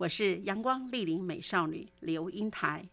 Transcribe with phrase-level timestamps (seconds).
[0.00, 2.88] 我是阳光丽丽美少女刘英台。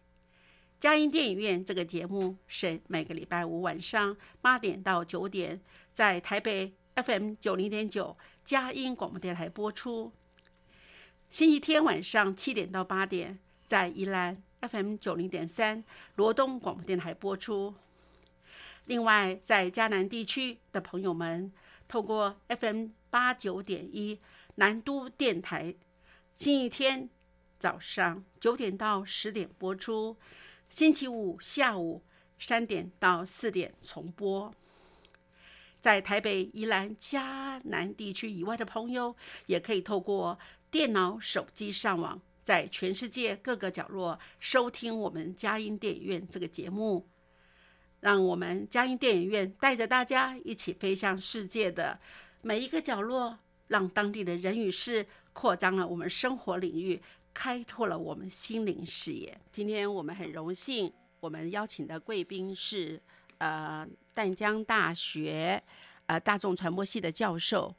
[0.78, 5.58] 佳音电影院这个节目是每个礼拜五晚上八点到九点，
[5.94, 8.14] 在台北 FM 九零点九
[8.44, 10.12] 佳音广播电台播出；
[11.30, 15.82] 星期天晚上七点到八点，在宜兰 FM 九零点三
[16.16, 17.74] 罗东广播电台播出。
[18.84, 21.50] 另外，在嘉南地区的朋友们，
[21.88, 24.20] 透过 FM 八九点一
[24.56, 25.74] 南都电台，
[26.38, 27.10] 星期天
[27.58, 30.16] 早上九点到十点播出，
[30.70, 32.00] 星期五下午
[32.38, 34.54] 三点到四点重播。
[35.80, 40.38] 在台北、宜兰、嘉南地区以外的朋友，也可以透过
[40.70, 47.08] 电脑、手机上网，在全世界各个角落收听我们佳音电影院这个节目。
[47.98, 51.98] 让我们佳音电影院带着大家一起飞向世界的
[52.42, 57.00] 每一个角落，让当地的人与事扩张了我们生活领域，
[57.32, 59.38] 开拓了我们心灵视野。
[59.52, 63.00] 今天我们很荣幸，我们邀请的贵宾是
[63.38, 65.62] 呃淡江大学
[66.06, 67.74] 呃大众传播系的教授，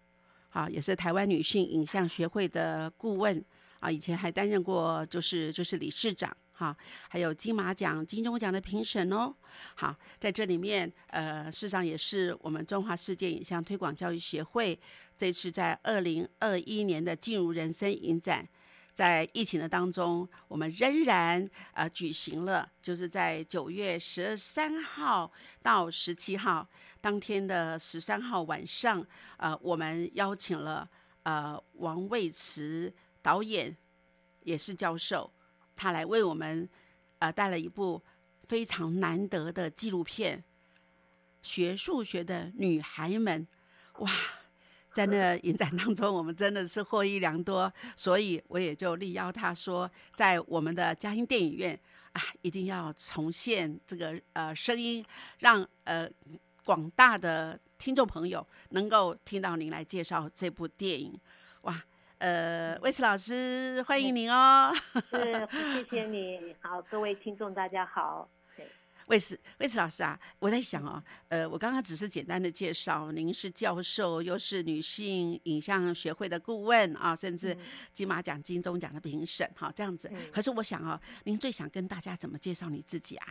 [0.51, 3.43] 啊，也是台湾女性影像学会的顾问
[3.79, 6.35] 啊，以前还担任过就是就是理事长。
[6.59, 6.75] 哈，
[7.07, 9.33] 还有金马奖、金钟奖的评审哦。
[9.75, 14.77] 好，在这里面，呃，事实上也是我们中华世界影像推广教育协会
[15.15, 18.45] 这次在二零二一年的进入人生影展，
[18.93, 25.31] 在疫情的当中，我们仍然呃举行了，就是在九月十三号
[25.61, 26.67] 到十七号
[26.99, 29.01] 当天的十三号晚上，
[29.37, 30.89] 呃，我们邀请了
[31.23, 33.77] 呃王卫慈导演，
[34.43, 35.31] 也是教授。
[35.79, 36.67] 他来为我们，
[37.19, 38.01] 呃，带了一部
[38.43, 40.43] 非常难得的纪录片，
[41.41, 43.47] 学数学的女孩们，
[43.99, 44.11] 哇，
[44.91, 51.79] 在那影展当中，我们真的是获益良多，所以我也就力邀他说，在我们的嘉兴电影院
[52.11, 55.05] 啊，一定要重现这个呃声音，
[55.39, 56.09] 让呃
[56.65, 61.17] 广大的听众朋友能够听到您来介绍这部电影，
[61.61, 61.81] 哇。
[62.19, 64.73] 呃，魏慈老师，欢迎您哦。
[65.09, 66.53] 是，谢谢你。
[66.59, 68.29] 好，各位听众，大家好。
[69.07, 77.57] 魏慈，魏慈老师啊，我在想哦，呃，我刚刚只是简单的介绍，您是教授，又是女性影像学会的顾问啊，甚至
[77.93, 80.11] 金马奖、金钟奖的评审，哈，这样子。
[80.31, 83.27] 可是我想哦，您最想跟大家怎么介绍你自己啊？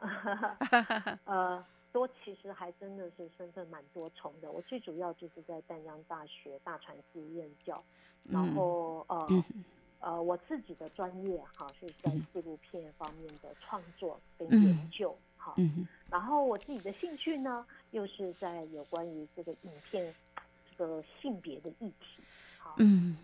[1.24, 1.64] 呃。
[1.92, 4.50] 多其实还真的是身份蛮多重的。
[4.50, 7.82] 我最主要就是在淡江大学大传系任教，
[8.28, 9.44] 然后呃
[10.00, 15.54] 呃，我自己的专业哈是在纪录片方面的创作跟研究哈，
[16.10, 20.12] 然后我自己的兴趣呢又是在有关于这个影片
[20.76, 22.22] 这个性别的议题，
[22.58, 22.74] 哈，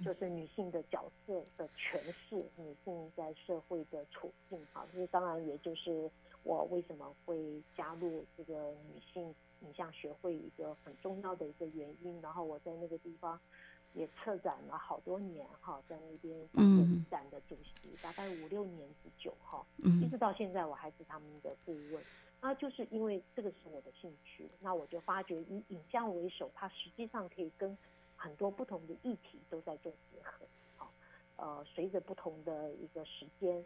[0.05, 6.11] 就是女性的角色的诠释，女性在社会的处境，哈，这当然也就是。
[6.48, 9.22] 我为什么会加入这个女性
[9.60, 12.19] 影像学会一个很重要的一个原因？
[12.22, 13.38] 然后我在那个地方
[13.92, 22.02] 也策展了好多年哈，在那边影展的主席，大概五六年之久哈，一直到现在我还是他们的顾问。
[22.40, 27.76] 那就是因为这个是我的兴趣，那我就发觉以影像为首，它实际上可以跟
[28.17, 30.46] 很多不同的议题都在做结合。
[30.78, 30.90] 好，
[31.37, 33.62] 呃，随着不同的一个时间，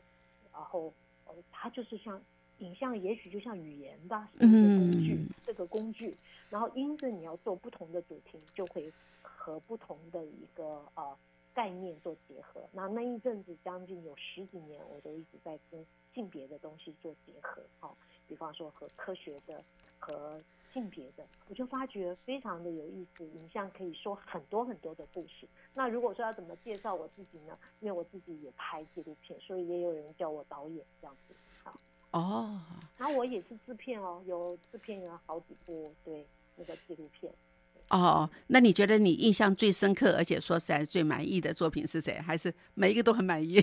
[0.53, 0.93] 然后
[1.27, 2.21] 呃，它就是像。
[2.59, 6.17] 影像也许就像语言吧，是一个工具，这个工具，
[6.49, 11.17] 然后因着你要做不同的主题，就会和不同的一个呃
[11.53, 12.63] 概念做结合。
[12.73, 15.85] 那那一阵子将近有十几年，我都一直在跟
[16.15, 17.93] 性别的东西做结合，哈，
[18.29, 19.63] 比方说和科学的、
[19.99, 20.41] 和
[20.73, 23.27] 性别的，我就发觉非常的有意思。
[23.27, 25.49] 影像可以说很多很多的故事。
[25.75, 27.59] 那如果说要怎么介绍我自己呢？
[27.81, 31.35] 因为我自己也拍纪录片，所以也有人叫我导演这样子。
[32.13, 32.61] 好哦，
[32.99, 36.27] 然后我也是制片哦，有制片有好几部对
[36.57, 37.33] 那个纪录片。
[37.89, 42.19] 哦，那你觉得你印象最深刻，而且说实在最满意的作品是谁？
[42.21, 43.61] 还是每一个都很满意？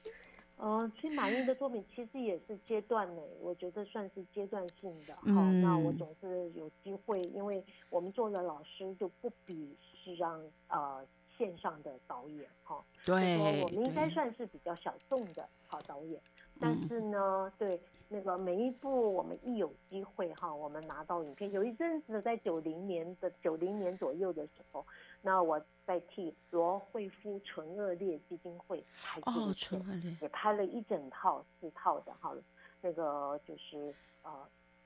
[0.56, 5.14] 呃，最满意的作品其实也是阶段呢，我觉得算是阶段性的。
[5.34, 11.06] 好，那我总是有机会，因为我们做的老师就不比是让呃
[11.36, 12.82] 线上的导演哈。
[13.04, 16.18] 对，我们应该算是比较小众的好导演。
[16.58, 24.86] 但是呢，对那个每一部我们一有机会哈，我们拿到影片，有一阵子在九零年的九零年左右的时候，
[25.20, 32.34] 那我在替罗惠夫纯恶劣基金会拍哦，纯恶劣，也拍了一整套四套的哈，
[32.80, 34.30] 那个就是呃，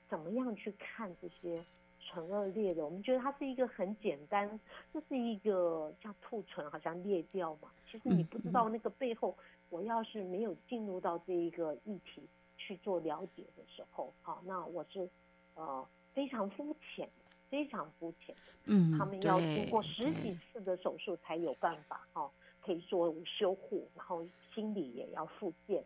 [0.09, 1.63] 怎么样去看这些
[1.99, 2.83] 纯恶劣的？
[2.83, 4.59] 我们觉得它是一个很简单，
[4.91, 9.37] 这是一个像兔唇好像裂掉嘛，其实你不知道那个背后。
[9.71, 15.09] 我要是没有进入到这一个议题去做了解的时候，啊，那我是
[15.55, 17.09] 呃非常肤浅，
[17.49, 18.35] 非常肤浅。
[18.65, 22.29] 嗯，他们要经过十几次的手术才有办法，哈，
[22.61, 24.23] 可以做修护，然后
[24.53, 25.83] 心理也要复健，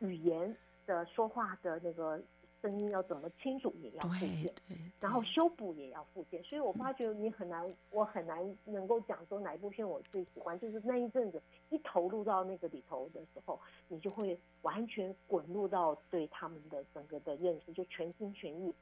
[0.00, 0.54] 语言
[0.84, 2.20] 的说话的那个。
[2.60, 4.54] 声音要怎么清楚也要复健，
[5.00, 13.58] 然后修补也要复健，所以我发觉你很难，我很难能够讲说哪一部片我最喜欢，就是那一阵子一投入到那个里头的时候，
[13.88, 18.74] 你就会完全滚入到对他们的整个的认识，就全心全意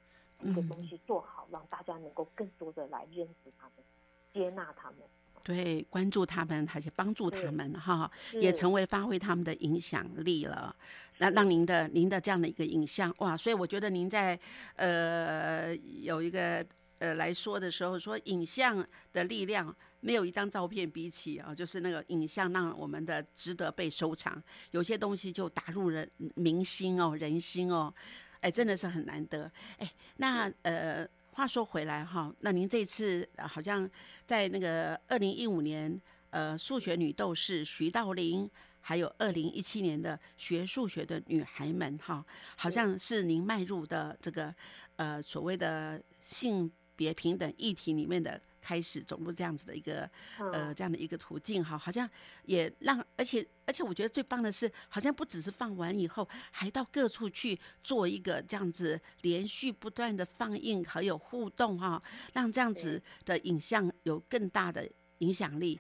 [0.43, 3.85] 一个东西做好，让大家能够更多的来认识他们，
[4.33, 4.99] 接纳他们。
[5.43, 10.75] 对，关注他们，而且帮助他们，哈，也成为发挥他们的影响力了。
[11.19, 13.37] 那让您的您的这样的一个影像，哇！
[13.37, 14.39] 所以我觉得您在
[14.77, 16.65] 呃有一个
[16.99, 24.41] 呃来说的时候，说影像的力量没有一张照片比起啊，就是那个影像让我们的值得被收藏。
[24.73, 27.93] 有些东西就打入人民心哦，人心哦，
[28.41, 29.51] 哎，真的是很难得。
[29.79, 31.09] 哎，那呃。
[31.39, 33.89] 话说回来哈，那您这次好像
[34.27, 38.51] 在那个二零一五年，呃，数学女斗士徐道林，
[38.81, 42.27] 还有二零一七年的学数学的女孩们哈，
[42.57, 44.53] 好像是您迈入的这个
[44.97, 48.41] 呃所谓的性别平等议题里面的。
[48.61, 50.09] 开始走入这样子的一个
[50.39, 52.09] 呃这样的一个途径哈，好像
[52.45, 62.03] 也让而且而且我觉得最棒的是，好像不只是放完以后，还到各处去做一个这样子连续不断的放映，还有互动哈，
[62.33, 64.89] 让这样子的影像有更大的
[65.19, 65.79] 影响力。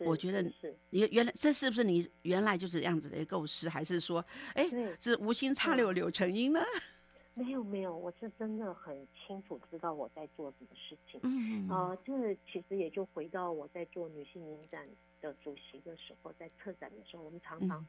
[0.00, 0.40] 我觉得
[0.90, 4.70] 原原来这是不是你原来就是这样子的一个构思，还是说哎
[5.00, 6.60] 是无心插柳柳成荫呢？
[7.38, 11.20] 没有没有，我是真的很清楚知道我在做什么事情。
[11.22, 14.88] 嗯啊，这其实也就回到我在做女性影展
[15.20, 17.86] 的主席的时候，在策展的时候，我们常常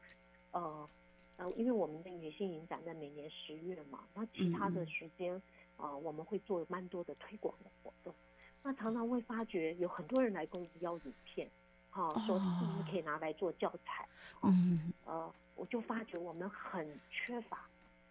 [0.52, 0.88] 呃
[1.36, 5.40] 呃，因为我们的女性影展在每年十月嘛，那其他的时间
[5.76, 8.14] 啊，我们会做蛮多的推广的活动。
[8.62, 11.50] 那常常会发觉有很多人来跟我们要影片，
[11.90, 14.06] 哈，说是不是可以拿来做教材？
[14.42, 17.69] 嗯呃，我就发觉我们很缺乏。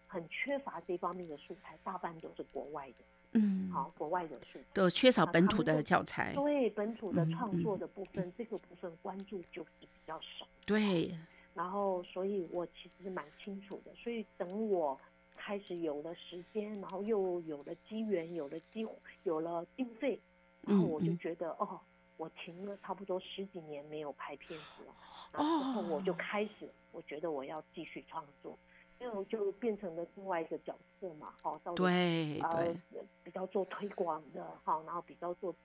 [0.09, 2.95] 很缺乏这方面的素材，大半都是国外的。
[3.33, 6.33] 嗯，好，国外的素材都缺少本土的教材。
[6.33, 10.47] 对本土的创作的部分，这个部分关注就是比较少。
[10.65, 11.15] 对。
[11.53, 13.93] 然后，所以我其实蛮清楚的。
[13.93, 14.97] 所以等我
[15.35, 20.19] 开始有了时间，然后又有了机缘，有了机会，有了经费，
[20.61, 21.79] 然后我就觉得，哦，
[22.17, 24.93] 我停了差不多十几年没有拍片子了。
[25.33, 28.57] 然后我就开始，我觉得我要继续创作。
[28.99, 32.75] 就就变成了另外一个角色嘛，哈，到对呃
[33.23, 35.55] 比较做推广的哈，然后比较做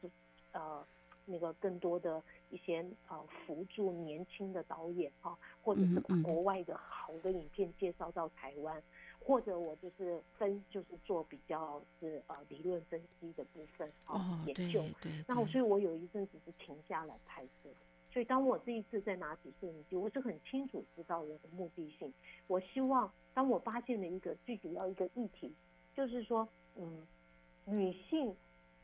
[0.52, 0.86] 呃
[1.26, 8.80] 那个更多的一些呃辅助年轻的导演哈，或者是把国外的好的影片介绍到台湾，
[9.18, 17.68] 或者我就是分就是做比较是呃理论分析的部分哦研究对，那我所以我有一阵子是停下来拍摄。
[18.12, 22.14] 所以，当我这一次在拿起摄影机，我是很清楚知道我的目的性。
[22.46, 25.52] 我希望，当我发现了一个最主要一个议题，
[25.94, 27.06] 就是说，嗯，
[27.66, 28.34] 女性，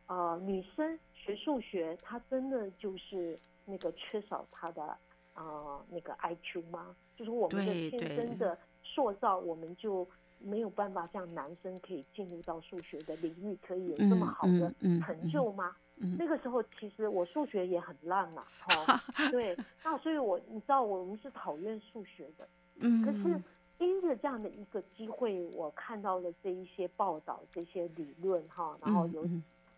[0.06, 4.96] 呃，女生学数学，她真的就是那个缺少她的
[5.34, 6.94] 呃那个 IQ 吗？
[7.16, 10.06] 就是我们的天生的塑造，我们就
[10.38, 15.76] 没有办法像男生可以进入到数学的领域，可以有这么好的成就吗？
[16.18, 19.54] 那个时候其实我数学也很烂嘛， 哈，对，
[19.84, 23.38] 那所以我你知道我们是讨厌数学的，嗯，可是
[23.80, 29.26] 因着这样的一个机会，我看到了这一些报道、这些理论哈，然后有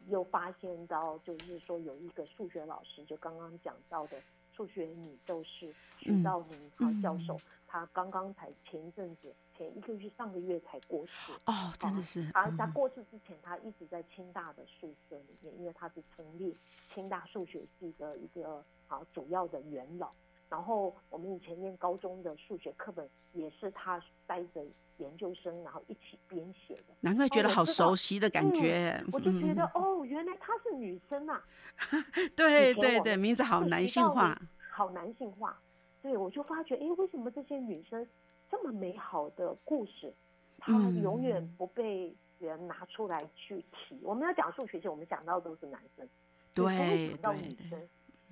[0.09, 4.21] 又发现到，就是说有一个数学老师，就刚刚讲到的
[4.53, 12.29] 数学女斗士徐道明哈教授，他刚刚才前一阵子前一个月上个月才过世哦，真的是。
[12.33, 16.57] 他他过世之前，他一直在清大的宿舍里面，因为他是成立
[16.93, 20.11] 清大数学系的一个啊主要的元老。
[20.53, 24.63] 然后我们以前念高中的数学课本也是他带着
[24.99, 26.93] 研究生，然后一起编写的。
[27.01, 29.03] 难怪觉得好熟悉的感觉。
[29.15, 31.43] 我就觉得哦，原来她是女生啊。
[32.37, 34.39] 对对对，名字好男性化，
[34.71, 35.59] 好男性化。
[36.03, 38.07] 对，我就发觉，哎，为什么这些女生
[38.51, 40.13] 这么美好的故事，
[40.59, 43.99] 她永远不被人拿出来去提？
[44.03, 46.07] 我们要讲数学系，我们讲到的都是男生，
[46.53, 47.81] 对，讲到女生。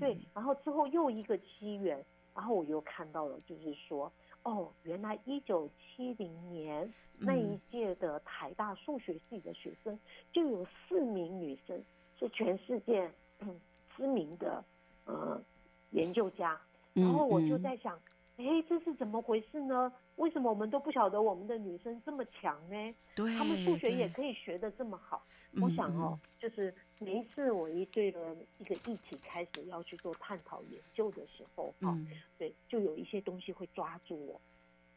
[0.01, 2.03] 对，然后之后又一个机缘，
[2.35, 4.11] 然后我又看到了，就是说，
[4.43, 9.99] 哦，原来一九七零年那一届的台大数学系的学生，
[10.33, 11.79] 就有四名女生
[12.19, 13.11] 是全世界
[13.95, 14.65] 知名的
[15.05, 15.41] 呃
[15.91, 16.59] 研究家，
[16.95, 18.01] 然后我就在想，
[18.49, 19.93] 哎，这是怎么回事呢？
[20.17, 22.95] 为什么我们都不晓得我们的女生这么强呢？
[23.15, 25.25] 对，他们数学也可以学得这么好。
[25.61, 31.99] 我想哦，就是每一次我一对了一个议题开始要去做探讨研究的时候，哈，
[32.39, 34.41] 对，就有一些东西会抓住我。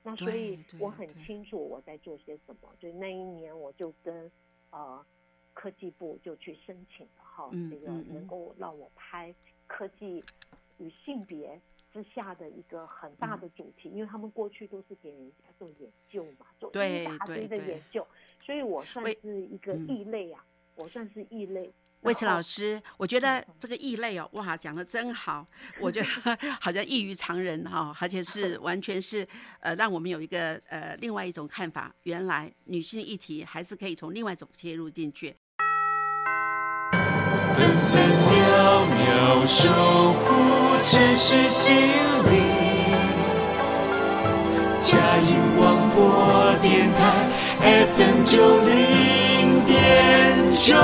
[0.04, 2.70] 那所以我很清楚我在做些什么。
[2.80, 4.32] 就，那一年我就跟
[4.70, 5.04] 呃
[5.54, 9.34] 科技部就去申请了哈，这个能够让我拍
[9.66, 10.24] 科技
[10.78, 11.60] 与性别
[11.94, 18.06] 之下的一个很大的主题，因为他们过去都是给人家做研究嘛，做一大堆的研究。
[18.44, 20.44] 所以我算是一个异类啊，
[20.76, 21.72] 我算是异类。
[22.02, 25.48] 魏慈老师，我觉得这个异类哦，哇，讲的真好，
[25.80, 26.08] 我觉得
[26.60, 29.26] 好像异于常人哈，而且是 完全是
[29.62, 31.96] 呃，让我们有一个呃另外一种看法。
[32.04, 35.34] 原来女性议题还是可以从另外一种切入进去。
[37.56, 39.70] 分分秒秒守
[40.12, 40.53] 护
[40.84, 41.74] 城市心
[42.30, 42.44] 灵。
[44.82, 47.32] 嘉音广播电台
[47.96, 50.76] FM 九零点九。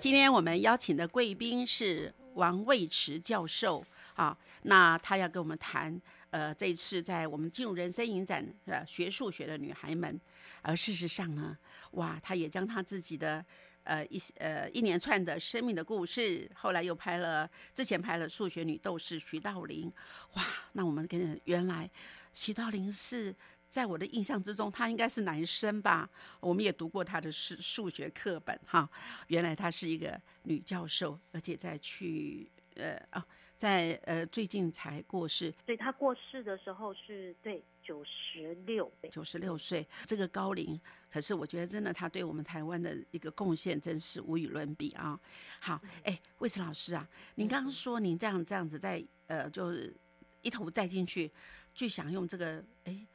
[0.00, 10.18] 今天我们邀请的贵宾是王卫驰教授啊，那他要跟我们谈，呃，这次在我们进入人生影展呃学数学的女孩们，
[10.62, 11.54] 而事实上呢，
[11.92, 13.44] 哇，他也将他自己的。
[13.84, 19.92] 呃，一呃一连串的生命的故事，后来又拍了，之前拍了数学女斗士徐道林，
[20.34, 21.88] 哇，那我们跟原来
[22.32, 23.34] 徐道林是
[23.70, 26.08] 在我的印象之中，他应该是男生吧？
[26.40, 28.88] 我们也读过他的数数学课本哈，
[29.28, 33.24] 原来他是一个女教授，而且在去呃啊。
[33.64, 40.78] 在呃最近才过世，对他过世的时候是对九十六，九十六岁，这个高龄，
[41.10, 45.18] 可是我觉得真的他对我们台湾的一个贡献真是无与伦比啊。
[45.60, 49.96] 好，哎，魏慈老师啊，您刚刚说您这样这样子在呃就是
[50.42, 51.32] 一头栽进去，
[51.74, 53.06] 去想用这个，哎，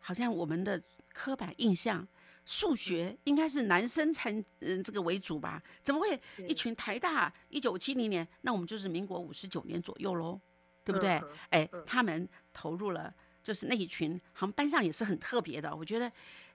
[0.00, 0.78] 好像我们的
[1.14, 2.06] 刻板印象。
[2.44, 5.62] 数学应该是男生才嗯这个为主吧？
[5.80, 10.40] 怎么会一群台大一九七零年，那我们就是民国五十九年左右喽，
[10.84, 11.22] 对不对？
[11.50, 15.74] 哎，他们投入了，就是那一群，好像班上也是很特别的。
[15.74, 16.10] 我觉得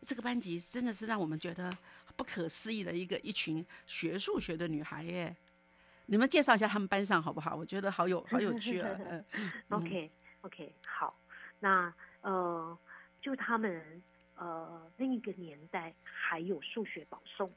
[0.06, 1.72] 这个班级真的是让我们觉得
[2.18, 5.34] 不可思议的一个一群学数学的女孩耶。
[6.08, 7.56] 你们介绍一下他们班上好不好？
[7.56, 8.90] 我觉得好有好有趣啊。
[9.32, 11.18] 嗯 OK OK 好，
[11.62, 12.78] 那呃
[13.22, 14.04] 就他们。
[14.38, 17.50] 呃，另一个年代还有数学保送，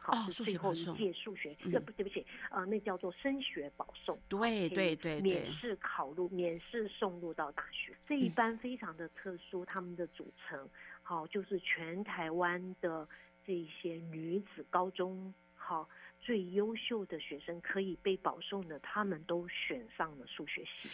[0.00, 7.94] 好，是最后一届数学，呃，不对不起，呃，那叫做升学保送，对对对，免试考入，免试送入到大学。
[8.08, 10.68] 这一班非常的特殊，他们的组成，
[11.02, 13.06] 好，就是全台湾的
[13.46, 15.88] 这些女子高中，好，
[16.20, 20.88] 最优秀的学生可以被保送的，他们都选上了数学系。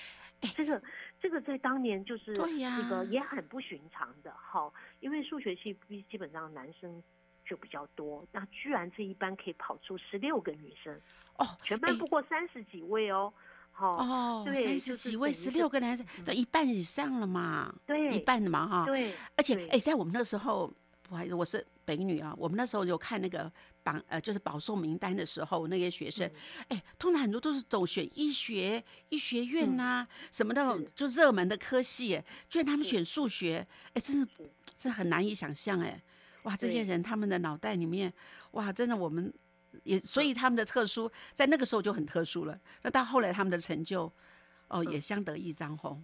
[0.56, 0.82] 这个
[1.20, 7.02] 这个在当年就是那个也很不寻常的哈，因为数学系基基本上男生
[7.44, 10.92] 就比较多，那居然这一班可以跑出十六个女生
[11.36, 13.32] 哦，全班不过三十几位哦，
[13.72, 20.72] 好哦，对，三十几位十六个男生，都一半以上了嘛，对，一半的嘛哈，对，而且哎，在我们那时候。
[21.08, 22.34] 不好意思，我是北女啊。
[22.36, 23.50] 我们那时候有看那个
[23.82, 26.30] 榜，呃，就是保送名单的时候，那些学生，
[26.68, 34.28] 哎，通常很多都是走选医学、医学院呐，什么的，就热门的科系，居然他们选数学，哎，真的，
[34.76, 35.98] 这很难以想象，哎，
[36.42, 38.12] 哇，这些人他们的脑袋里面，
[38.50, 39.32] 哇，真的，我们
[39.84, 42.60] 也，所以他们的特殊在那个时候就很特殊了。
[42.82, 44.12] 那到后来他们的成就，
[44.68, 45.98] 哦，也相得益彰吼。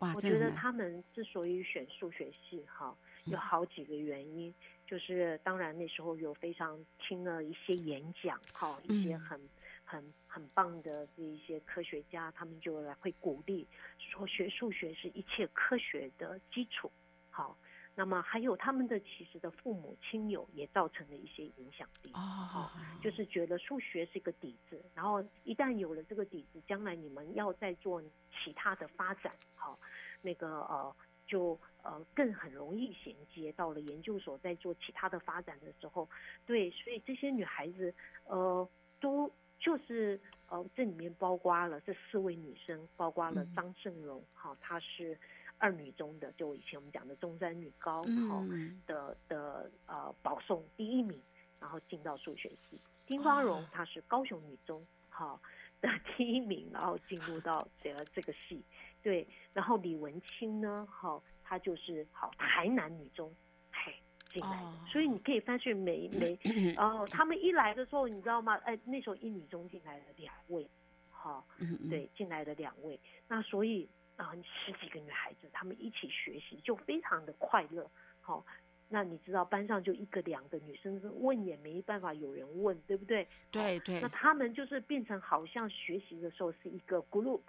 [0.00, 2.94] 哇，我觉得他们之所以选数学系哈，
[3.26, 4.52] 有好几个原因，
[4.94, 9.40] 就是当然那时候有非常听了一些演讲哈，一些很
[9.82, 13.66] 很很棒的这一些科学家，他们就来会鼓励
[13.98, 16.92] 说学数学是一切科学的基础，
[17.28, 17.58] 好。
[17.96, 22.70] 那么还有他们的其实的父母亲友也造成了一些影响力哦，
[23.00, 28.00] 就是觉得数学是一个底子，然后一旦有了这个底子，将来你们要再做
[28.32, 29.78] 其他的发展，好，
[30.22, 30.96] 那个呃
[31.26, 36.08] 就呃更很容易衔接到了研究所在做其他的发展的时候，
[36.44, 45.16] 对，所以这些女孩子呃都就是呃这里面包括了这四位女生，包括了张胜荣，好，她是。
[45.56, 48.44] 二女中的，就以前我们讲的中山女高，好，
[48.86, 51.18] 的的呃保送第一名，
[51.60, 52.78] 然后进到数学系。
[53.06, 55.40] 丁芳荣她是高雄女中好
[55.80, 55.88] 的
[56.18, 58.62] 第一名，然后进入到这个这个系。
[59.04, 63.32] 对，然后李文清呢，好，她就是好台南女中
[63.70, 63.94] 嘿
[64.28, 64.86] 进来的。
[64.88, 66.36] 所以你可以发现每每
[66.76, 68.56] 哦，他们一来的时候，你知道吗？
[68.64, 70.68] 哎，那时候一女中进来了两位，
[71.08, 71.46] 好，
[71.88, 72.98] 对，进来了两位。
[73.28, 73.88] 那所以。
[74.16, 77.90] 啊，十几个女孩子，她们一起学习就非常的快乐。
[78.20, 78.46] 好，
[78.88, 83.26] 那你知道班上就一个两个女生问也没办法有人问，对不对？
[83.50, 84.00] 对对。
[84.00, 87.42] 那他们就是变成好像学习的时候是一个 group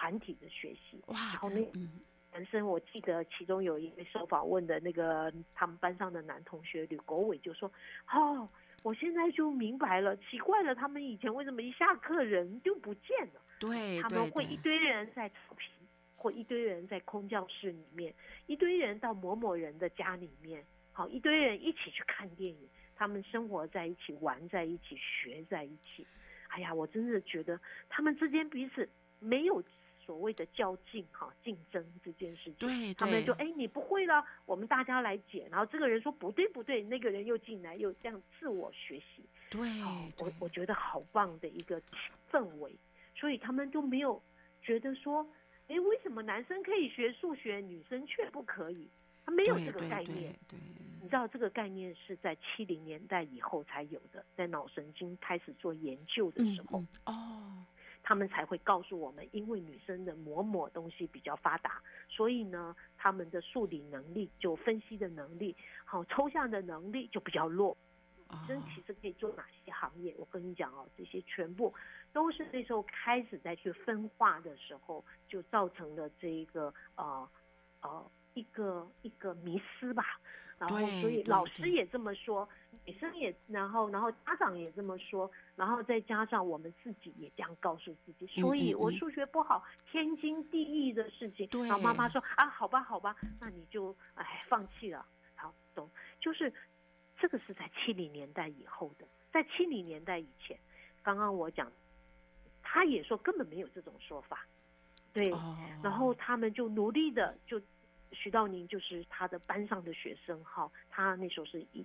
[0.00, 0.98] 团体的学习。
[1.08, 1.60] 哇，好那
[2.32, 7.70] 男生我记得其中有一位受访问的那个他们班上的男同学吕国伟就说
[8.10, 8.48] ：“哦，
[8.82, 13.40] 我现在就明白了，奇怪了，他们以前为什么一下课人就不见了？
[13.58, 15.70] 对，他们会一堆人在草坪。”
[16.22, 18.14] 或一堆人在空教室里面，
[18.46, 26.06] 一堆人到某某人的家里面，好，一堆人一起去看电影，他们生活在一起，玩在一起，学在一起。
[26.48, 28.86] 哎呀，我真的觉得他们之间彼此
[29.18, 29.62] 没有
[30.10, 32.54] 所谓的较劲哈，竞争这件事情。
[32.54, 35.46] 对，他们就哎，你不会了，我们大家来解。
[35.52, 39.24] 然后这个人说不对不对，那个人又进来又这样自我学习。
[39.50, 39.60] 对，
[40.18, 41.80] 我我觉得好棒的一个
[42.28, 42.74] 氛围，
[43.14, 44.20] 所以他们都没有
[44.60, 45.24] 觉得说。
[45.68, 48.88] 哎，为什么男生可以学数学，女生却不可以？
[49.24, 50.34] 他没有这个概念。
[50.48, 50.58] 对，
[51.00, 57.29] 你知道这个概念是在七零年代以后才有的，在脑神经开始做研究的时候，哦，
[58.10, 67.76] 他们才会告诉我们，因为女生的某某东西比较发达，所以呢，他们的数理能力就分析的能力，好抽象的能力就比较弱。
[68.28, 70.12] 女生其实可以做哪些行业？
[70.18, 71.72] 我跟你讲哦，这些全部
[72.12, 77.30] 都是那时候开始在去分化的时候，就造成了这一个呃
[77.80, 80.18] 呃一个一个迷失吧。
[80.60, 82.48] 然后所以老师也这么说，
[82.84, 88.26] 女生也，然后然后家长也这么说，然后再加上我们自己也这样告诉自己。
[88.26, 91.48] 所以我数学不好，天经地义的事情。
[91.66, 95.04] 然后妈妈说啊，好吧好吧，那你就哎放弃了。
[95.34, 96.52] 好，懂，就是。
[97.22, 100.58] 这个是在七零年代以后的，在七零年代以前，
[101.02, 101.70] 刚刚我讲，
[102.62, 104.46] 他也说根本没有这种说法，
[105.12, 105.30] 对，
[105.82, 107.60] 然后他们就努力的，就
[108.12, 111.84] 徐道宁就是他的班上的学生哈，他那时候是一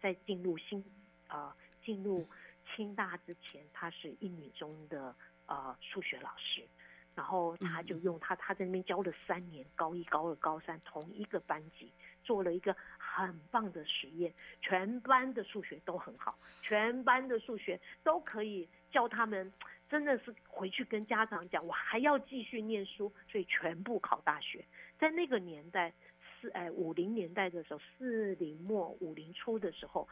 [0.00, 0.84] 在进入新
[1.26, 2.26] 啊进入
[2.74, 5.14] 清大之前，他是一女中的
[5.46, 6.62] 呃数学老师，
[7.14, 11.92] 然后他就用他他在那边教了三年，高一高二高三同一个班级。
[12.24, 19.52] 做了一个很棒的实验，全班的数学都很好，全班的数学都可以教他们，
[19.90, 24.64] 真的是回去跟家长讲，我还要继续念书，所以全部考大学。
[25.04, 25.92] 在那个年代，
[26.40, 30.08] 四哎五零年代的时候，四零末五零初的时候，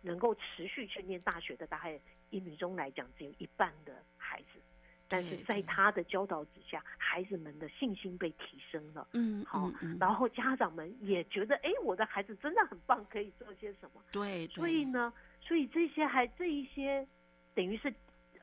[0.00, 2.00] 能够持续去念大学的，大概
[2.30, 4.58] 一女中来讲，只有一半的孩子。
[5.06, 9.06] 但是在他的教导之下，孩子们的信心被提升了。
[9.12, 14.02] 嗯，好，然后家长们也觉得，哎，我的孩子真的很棒，可以做些什么？
[14.10, 17.06] 对，所以呢，所以这些还这一些，
[17.54, 17.92] 等于是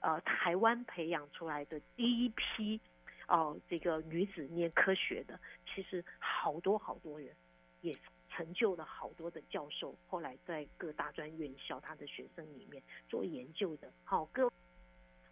[0.02, 2.80] 呃台湾培养出来的第一批
[3.28, 7.36] 哦，这个女子念科学的，其实好多好多人
[7.82, 7.96] 也
[8.30, 13.92] 成就了好多的教授，后来在各大专院校他的学生里面做研究的。
[14.04, 14.52] 好，各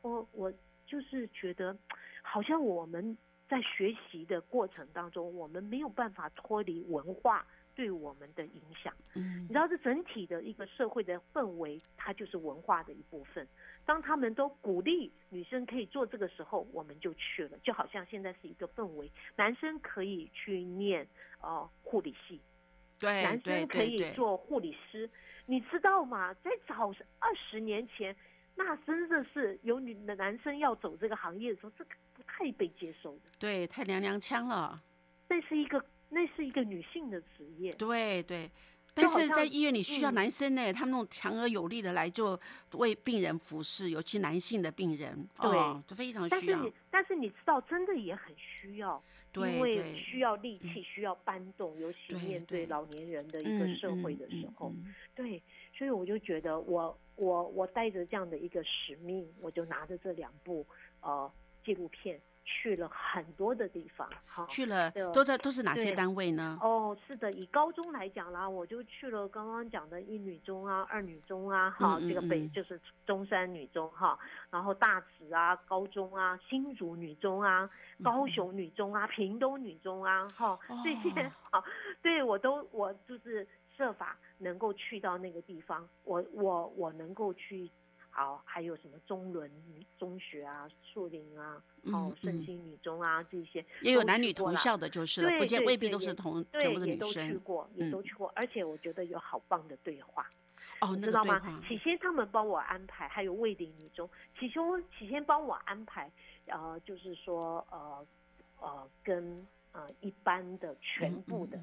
[0.01, 0.53] 我我。
[0.87, 1.77] 就是觉得，
[2.21, 7.47] 好像我们在学习的过程当中，我们没有办法脱离文化
[7.81, 8.93] 对我们的影响。
[9.15, 13.47] 嗯，你知道，这整体的一个社会的氛围，它就是文化的一部分。
[13.87, 17.57] 当他们都鼓励女生可以做这个时候，我们就去了。
[17.63, 21.07] 就好像现在是一个氛围，男生可以去念
[21.41, 22.39] 呃护理系，
[22.99, 25.09] 对，男生可以做护理师。
[25.47, 26.31] 你知道吗？
[26.35, 28.15] 在早二十年前。
[28.53, 33.21] 那真的是有女的男生要走这个行业的时候，这个不太被接受的。
[33.39, 34.75] 对，太娘娘腔了。
[35.29, 37.71] 这是一个，那是一个女性的职业。
[37.73, 38.49] 对对。
[38.93, 42.37] 但是在医院里需要男生呢，他们那种强而有力的来做
[42.73, 45.49] 为病人服侍，尤其男性的病人，对，
[45.87, 46.57] 都非常需要。
[46.57, 49.01] 但是你，但是你知道，真的也很需要，
[49.33, 54.73] 因为需要力气，需要搬动，尤其面对老年人的一个社会的时候，
[55.15, 55.41] 对，
[55.73, 60.67] 所以我就觉得，我我我带着这样的一个使命，我就拿着这两部
[60.99, 61.31] 呃
[61.63, 62.19] 纪录片。
[62.43, 66.57] 去了很多的地方，好，去了都在都是哪些单位呢？
[66.61, 74.17] 哦，是的，以高中来讲啦，我就去了刚刚讲的一女中啊、二女中啊，哈，这个北就是中山女中哈，
[74.49, 77.69] 然后大慈啊高中啊、新竹女中啊、
[78.03, 81.63] 高雄女中啊、屏东女中啊，哈，这些啊，
[82.01, 87.69] 对我都我就是设法能够去到那个地方，我我我能够去。
[88.13, 89.49] 好，还有什么中伦
[89.97, 97.25] 中学啊、树林啊、哦圣心女中啊这些，也有男女同校的，就是不见未必都是同全部的女生。
[97.25, 100.29] 也都去过，也都去过，而且我觉得有好棒的对话。
[100.81, 101.63] 哦，你知道吗？
[101.67, 104.61] 起先他们帮我安排，还有卫林女中，起先
[104.99, 106.11] 起先帮我安排，
[106.47, 108.05] 呃，就是说呃
[108.59, 111.57] 呃跟呃一般的全部的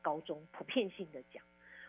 [0.00, 1.42] 高中普遍性的讲。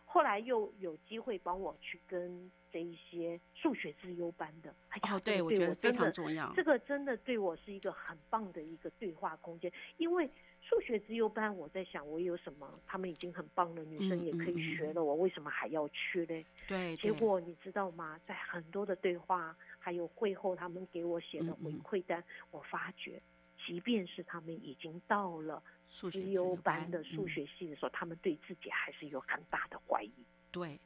[0.10, 6.52] 后来又有机会帮我去跟这一些数学自优班的，哦，对我觉得非常重要。
[6.56, 10.28] 这个真的对我是一个很棒的一个对话空间，因为
[10.62, 16.46] 数学自优班，我在想我有什么，他们已经很棒了，女生也可以学了，我为什么还要去呢？
[16.68, 18.20] 对，结果你知道吗？
[18.26, 23.22] 在很多的对话，还有会后他们给我写的回馈单，我发觉，
[23.68, 25.62] 即便是他们已经到了。
[25.90, 30.12] 自优班的数学系的时候，他们对自己还是有很大的怀疑。
[30.52, 30.78] 对，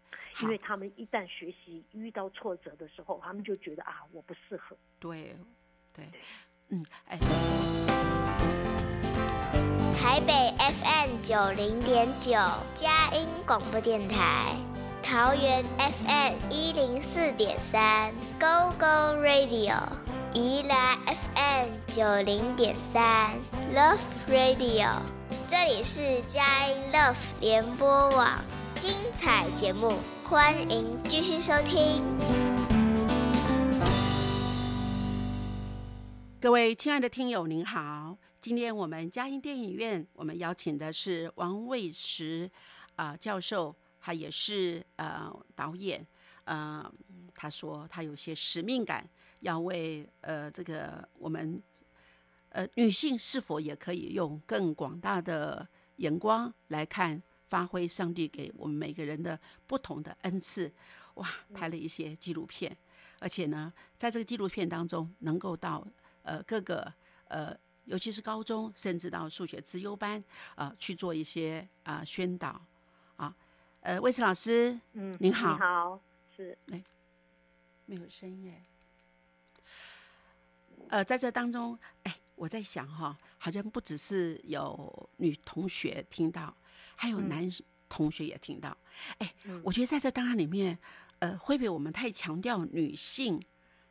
[0.42, 4.78] 因为他们一旦学习遇到挫折的时候，他们就觉得啊，我不适合。
[5.00, 5.36] 对，
[5.92, 6.08] 对，
[6.70, 7.18] 嗯，哎。
[9.96, 12.34] 台北 FM 九零点九，
[12.76, 14.56] 佳音广播电台；
[15.04, 19.76] 桃园 FM 一零四点三，Go Go Radio。
[20.34, 23.38] 宜兰 FM 九零点三
[23.76, 24.00] Love
[24.30, 25.02] Radio，
[25.46, 28.40] 这里是佳音 Love 联播网，
[28.74, 32.02] 精彩节目，欢迎继续收听。
[36.40, 42.50] 各位亲爱的听友，您好，今天我们佳音电影院，我们邀请的是王卫石
[42.96, 46.08] 啊教授，他也是呃导演，
[46.46, 46.90] 呃，
[47.36, 49.06] 他说他有些使命感。
[49.42, 51.60] 要为呃这个我们
[52.52, 60.72] 呃女性是否也可以用更广大的眼光来看，发挥上帝给我们每个人的不同的恩赐？
[61.16, 62.76] 哇，拍了一些纪录片，
[63.20, 65.86] 而且呢，在这个纪录片当中，能够到
[66.24, 66.92] 呃各个
[67.28, 70.24] 呃，尤其是高中，甚至到数学资优班
[70.56, 72.62] 啊去做一些啊宣导
[73.18, 73.36] 啊。
[73.82, 76.02] 呃，魏晨老师，嗯，您好，你好，
[76.36, 76.82] 是哎，
[77.86, 78.66] 没有声音哎。
[80.88, 86.52] 呃，在这当中，哎，我在想哈，好像不只是有女同学听到，
[86.96, 87.48] 还有男
[87.88, 88.76] 同学也听到。
[89.20, 90.76] 哎，我觉得在这档案里面，
[91.20, 93.40] 呃，会不会我们太强调女性，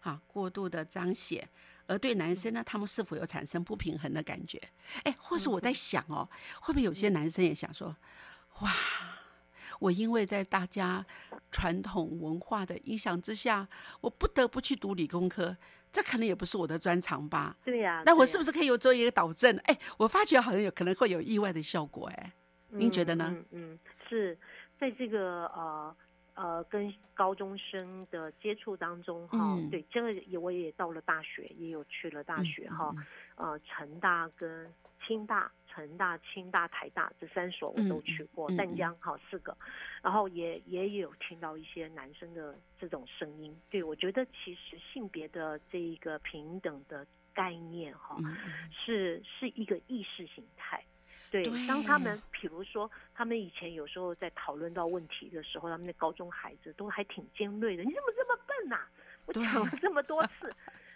[0.01, 1.49] 哈，过度的彰显，
[1.87, 4.61] 而对男生呢，他们是否有产生不平衡的感觉？
[5.05, 6.29] 哎，或是我在想哦，
[6.61, 7.95] 会不会有些男生也想说，
[8.63, 8.75] 哇，
[9.79, 11.07] 我因为在大家
[11.53, 13.69] 传统文化的影响之下，
[14.01, 15.57] 我不得不去读理工科。
[15.92, 17.57] 这可能也不是我的专长吧？
[17.64, 18.03] 对呀。
[18.07, 19.57] 那我是不是可以有做一个导正？
[19.64, 22.09] 哎，我发觉好像有可能会有意外的效果。
[22.09, 22.33] 哎，
[22.68, 23.29] 您觉得呢？
[23.31, 24.38] 嗯嗯，是
[24.79, 25.96] 在这个呃
[26.35, 32.94] 呃跟高中生的接触当中哈，对这个也我也到了大学，也有去了大学哈，
[33.35, 34.72] 呃成大跟
[35.07, 35.50] 清大。
[35.71, 39.57] 成大、清大、台大这三所我都去过，淡江好四个，
[40.03, 43.57] 然后也也有听到一些男生的这种声音。
[43.71, 48.19] 对我觉得其实性别的这一个平等的概念哈，
[48.73, 50.85] 是是一个意识形态。
[51.31, 57.85] 对，当他们比如说他们以前有时候在讨论到问题的时候，他们的高中孩子都还挺尖锐的。
[57.85, 58.81] 你怎么这么笨呐？
[59.27, 60.53] 我讲了这么多次。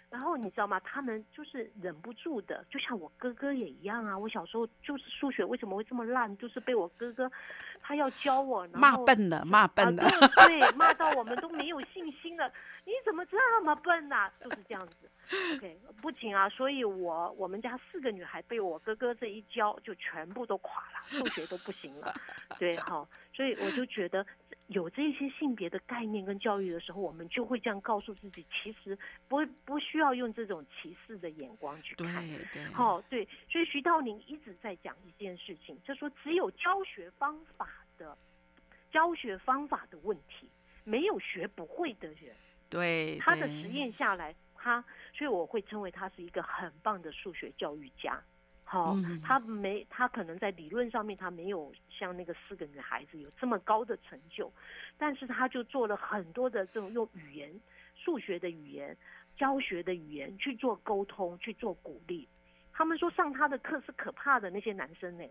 [0.09, 0.79] 然后你知道吗？
[0.79, 4.17] 他们就是忍不住的，就像我哥哥也一样啊。
[4.17, 7.29] 我小时候就是数学为什么会这么烂，就是被我哥哥
[7.81, 10.03] 他要教我，骂笨了，骂笨了，
[10.47, 12.49] 对，骂到我们都没有信心了。
[12.85, 14.31] 你怎么这么笨呐？
[14.43, 15.09] 就是这样子。
[15.55, 22.13] OK，不仅啊，所以我我们家四个女孩被我哥哥这一教，就全部都垮了，数学都不行了。
[22.59, 24.25] 对，好，所以我就觉得
[24.67, 28.97] 有这些性别的概念跟教育的时候，我们就会这样告诉自己，其实
[29.27, 32.27] 不不需要用这种歧视的眼光去看。
[32.27, 38.17] 对对，好，对，所以徐道宁一直在讲一件事情，就说只有教学方法的
[38.91, 40.49] 教学方法的问题，
[40.83, 42.35] 没有学不会的人。
[42.67, 48.19] 对，他的实验下来，他所以我会称为他是一个很棒的数学教育家。
[48.67, 54.51] 好，他没，他可能在理论上面他没有像那个四个女孩子有这么高的成就，
[54.97, 57.53] 但是他就做了很多的这种用语言、
[57.93, 58.97] 数学的语言、
[59.37, 62.27] 教学的语言去做沟通、去做鼓励。
[62.73, 65.23] 他们说上他的课是可怕的那些男生呢，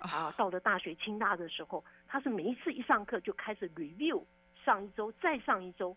[0.00, 4.22] 啊，到了大学清大的时候，他是每一次一上课就开始 review
[4.64, 5.96] 上一周再上一周，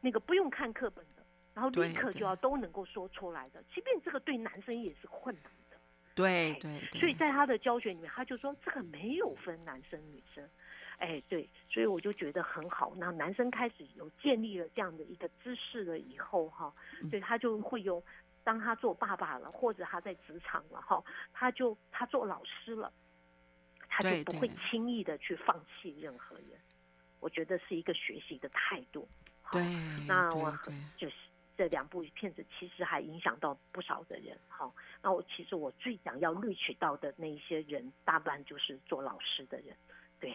[0.00, 5.52] 那个不用看课本的，然后立刻就要都能够说出来的，即便这个对男生也是困难。
[6.14, 10.48] 对对，所以在他的教学里面，他就说这个没有分男生女生，
[10.98, 12.92] 哎，对，所以我就觉得很好。
[12.96, 16.72] 那男生开始有建立了这样的一个知识了以后，哈，
[17.10, 18.00] 对他就会有，
[18.44, 22.92] 当他做爸爸了，或者他在职场了，哈，他就他做老师了，
[23.88, 26.60] 他就不会轻易的去放弃任何人。
[27.18, 29.08] 我觉得是一个学习的态度。
[29.50, 29.62] 对，
[30.06, 30.56] 那我
[30.96, 31.16] 就是。
[31.56, 34.72] 这两部片子其实还影响到不少的人，哈。
[35.02, 39.76] 那我其实我最想要录取到的那一些人，大半就是做老师的人。
[40.18, 40.34] 对，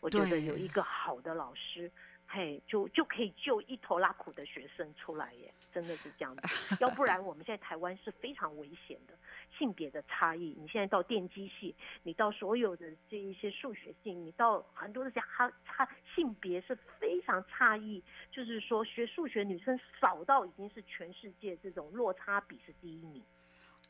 [0.00, 1.90] 我觉得有一个好的老师，
[2.32, 6.76] 嘿，就就可以救一头拉苦的学生出来耶，真的是这样子。
[6.78, 9.14] 要不然我们现在台湾是非常危险的。
[9.58, 23.20] 性别的差异，你现在到电机系，你到所有的这一些数学系，你到很多的家，它差性别是非常差异，就是说学数学女生少到已经是全世界这种落差比是第一名。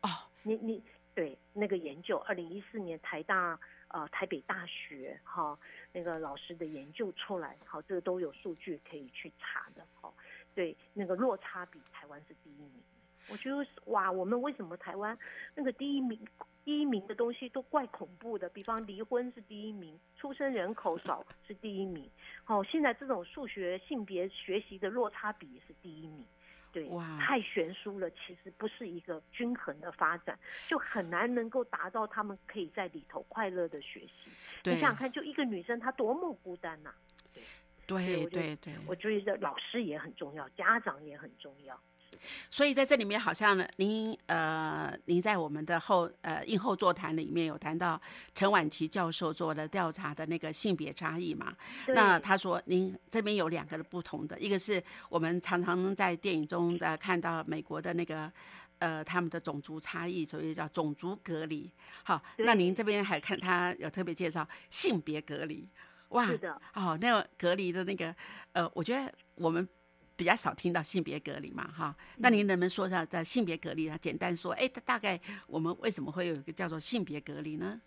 [0.00, 0.08] 哦，
[0.42, 0.82] 你你
[1.14, 5.56] 对那个研究，二零一四年台大呃台北大学哈
[5.92, 10.12] 那个老师的研究出来，好，这个都有数据可以去查的，好，
[10.54, 12.82] 对那个落差比台湾是第一名。
[13.28, 15.16] 我觉得哇，我们为什么台湾
[15.54, 16.18] 那个第一名
[16.64, 18.48] 第一名的东西都怪恐怖的？
[18.48, 22.10] 比方离婚是第一名，出生人口少是第一名，
[22.46, 26.24] 哦，现在这种数学性别学习的落差比也是第一名，
[26.72, 34.30] 对，哇，太悬殊了，其实不是一个均衡的发展，就很难能够达到他们可以在里头快乐的学习。
[34.64, 36.92] 你想想看，就一个女生她多么孤单呐，
[37.32, 37.42] 对，
[37.86, 41.80] 对对对，我觉得老师也很重要，家长也很重要。
[42.50, 48.00] 所以在这里面，好像您呃，您在我们的后呃映后座谈里面有谈到
[48.34, 51.56] 陈婉琪教授做的调查的那个性别差异嘛？
[51.88, 58.30] 那他说您这边有两个不同的，一个是我们常常在电影中的看到美国的那个
[58.80, 61.70] 呃他们的种族差异，所以叫种族隔离。
[62.02, 65.66] 好，那您这边还看他有特别介绍性别隔离，
[66.10, 68.14] 哇，是的，哦，那个隔离的那个
[68.52, 69.66] 呃，我觉得我们。
[70.20, 73.96] 比较少听到性别隔离嘛，哈，那您能不能说一下在性别隔离啊？
[73.96, 77.80] 简单说，哎，大概我们为什么会有一个叫做性别隔离呢？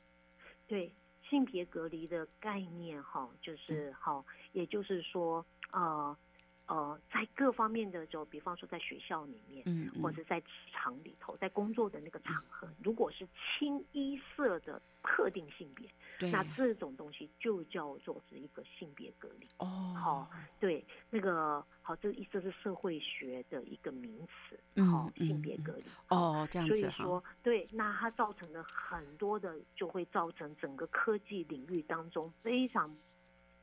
[0.65, 0.91] 对，
[1.29, 6.17] 性别隔离的概念，哈，就是哈，也就是说，呃。
[6.65, 15.89] 呃，在各方面的就比方说在学校里面，嗯，或者在职场里头，在工作的那个场合，如果是清一色的特定性别，
[16.31, 19.47] 那这种东西就叫做是一个性别隔离。
[19.57, 25.83] 哦，好，对，那个好，这意思是社会学的一个名词，好，性别隔离。
[26.07, 32.95] 哦，这样子所以说，对，那它造成了很多的，就会造成整个科技领域当中非常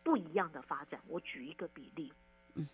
[0.02, 1.00] 不一样的发展。
[1.08, 2.12] 我举一个比例，
[2.54, 2.68] 嗯。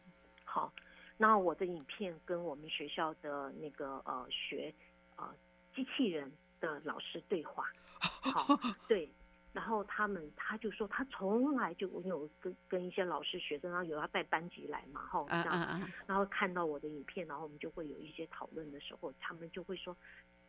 [0.57, 0.73] 好，
[1.19, 4.73] 那我的影片跟我们学校的那个呃学
[5.17, 5.29] 呃
[5.75, 7.67] 机器人的老师对话，
[8.01, 9.07] 好，对，
[9.53, 19.95] 然后他们他就说他从来就我有跟跟一些老师学生，然后有要带班级来嘛，哈，这样，然后看到我的影片，然后我们就会有一些讨论的时候，他们就会说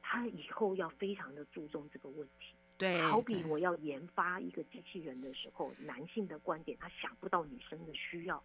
[0.01, 8.41] 他以后要非常的注重这个问题，对，好比我要研发一个机器人的时候，男性的观点他想不到女生的需要。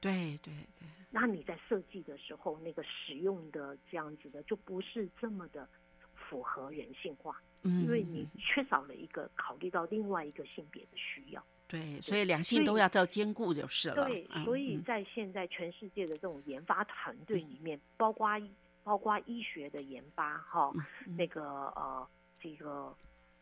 [0.00, 5.68] 对对对，那你在设计的时候，那个使用的这样子的就不是这么的
[6.14, 11.44] 符合人性化，嗯，因为你缺少了一个考虑到另外一个性别的需要。
[11.68, 14.06] 对，所以两性都要要兼顾就是了。
[14.06, 18.28] 对，所以在现在全世界的这种研发团队里面，包括
[18.82, 20.72] 包括医学的研发，哈，
[21.16, 21.44] 那个
[21.76, 22.08] 呃，
[22.40, 22.96] 这个。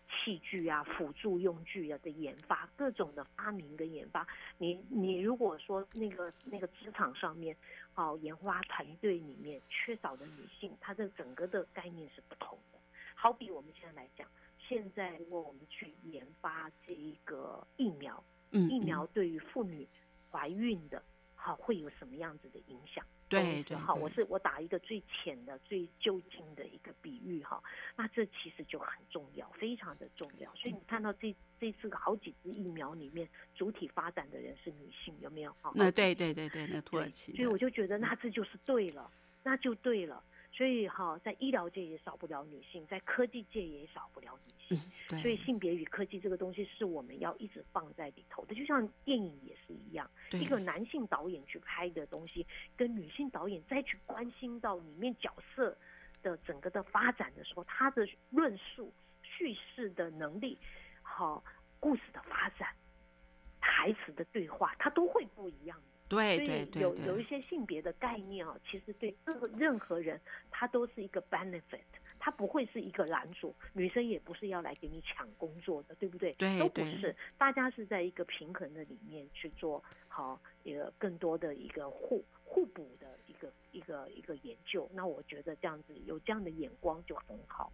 [0.08, 7.56] 器具啊，辅助用具啊的研发，各种的发明跟研发，你你如果说那个那个职场上面，
[7.94, 12.78] 哦，研发团队里面缺少的女性，她的整个的概念是不同的。
[13.14, 14.26] 好比我们现在来讲，
[14.58, 19.86] 现在如果我们去研发这一个疫苗，疫苗对于妇女
[20.30, 21.02] 怀孕的，
[21.34, 23.04] 好会有什么样子的影响？
[23.28, 27.62] 对对，好，我是我打一个最浅的、最就近的一个比喻哈，
[27.96, 30.52] 那这其实就很重要，非常的重要。
[30.54, 35.54] 所以你看到这这次好几支疫苗里面，主体发展的人是女性，有没有？
[35.74, 37.32] 那对对对对，那土耳其。
[37.34, 39.10] 所以我就觉得，那这就是对了，
[39.42, 40.22] 那就对了。
[40.58, 44.76] 所以哈，在医疗界也少不了女性，在科技界也少不了女性。
[45.20, 50.10] 所以性别与科技这个东西是我们要一直放在里头的，就像电影也是一样。
[50.32, 52.44] 一个男性导演去拍的东西，
[52.76, 55.78] 跟女性导演再去关心到里面角色
[56.24, 58.92] 的整个的发展的时候，他的论述、
[59.22, 60.58] 叙事的能力，
[61.02, 61.44] 好
[61.78, 62.74] 故事的发展、
[63.60, 65.80] 台词的对话，它都会不一样。
[66.08, 71.80] 对对对，有有一些性别的概念啊，其实对任任何人，他都是一个 benefit，
[72.18, 73.54] 他不会是一个拦阻。
[73.74, 76.32] 女生也不是要来给你抢工作的，对不对？
[76.32, 77.14] 对，都不是。
[77.36, 84.88] 大家是在一个平衡的里面去做好一个更多的一个互互补的一个一个一个研究。
[84.94, 87.70] 那我觉得这样子有这样的眼光就很好。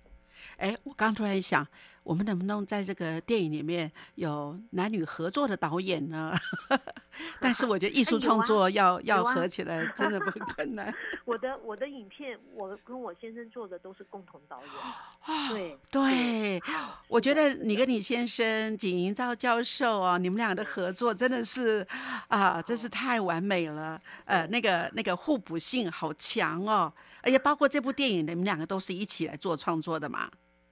[0.57, 1.67] 哎，我刚突然想，
[2.03, 6.35] 我们能不能在这个电影里面有男女合作的导演呢？
[7.41, 10.93] 但是我觉得艺术创 作要要合起来真的不困难。
[11.25, 15.49] 我的我的影片，我跟我先生做的都是共同导演。
[15.49, 16.63] 对对，
[17.09, 21.87] 我觉得你跟你先生景营造教授啊，你们俩的合作真的是
[22.29, 24.01] 啊，真是太完美了。
[24.25, 26.93] 呃，那个那个互补性好强哦，
[27.23, 30.24] 而且包括这部电影，你们两个都是一起来做创作的嘛。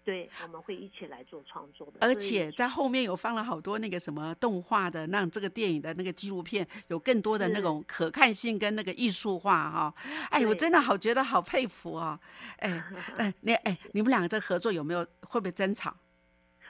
[0.04, 9.94] 对，我们会一起来做创作的，而且在后面有放了好多那个什么动画的，让这个电影的那个纪录片有更多的那种可看性跟那个艺术化哈。
[10.30, 12.18] 哎，我真的好觉得好佩服哦。
[12.56, 12.84] 哎，
[13.16, 15.96] 哎，你哎，你们两个这合作有没有会不会争吵？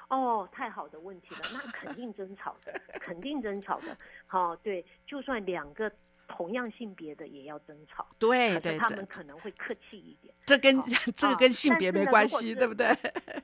[0.08, 3.96] 哦，太好的问题了，那肯定争吵的， 肯定争吵的。
[4.26, 5.90] 好，对，就算两个。
[6.34, 10.34] 同样性别的也要争吵，对对，他们可能会客气一点。
[10.46, 10.82] 这跟
[11.14, 12.86] 这个跟性别没关系，对不对？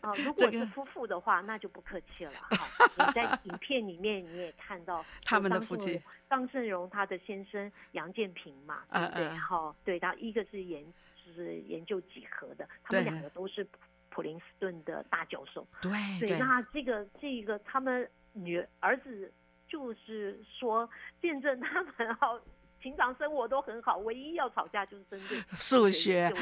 [0.01, 2.33] 啊， 如果是夫妇的话，那就不客气了。
[2.57, 9.29] 哈，你在影片里面你也看到他们的夫妻，张胜荣他的先生杨建平嘛，对不对？
[9.38, 10.83] 哈，对，他一个是研
[11.27, 13.66] 就是研究几何的，他们两个都是
[14.09, 15.66] 普林斯顿的大教授。
[15.83, 19.31] 对对，那这个这个他们女儿子
[19.68, 20.88] 就是说
[21.20, 22.40] 见证他们好。
[22.81, 26.33] 平常生活都很好，唯一要吵架就是针 对数学。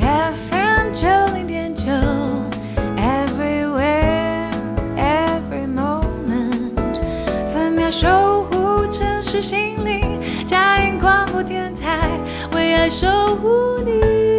[0.00, 1.84] FM 九零点九
[2.96, 4.50] ，Everywhere
[4.96, 6.74] Every Moment，
[7.52, 12.18] 分秒守护城市心灵，嘉音广播电台，
[12.54, 14.29] 为爱守护你。